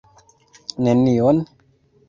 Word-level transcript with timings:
Nenion? 0.83 1.37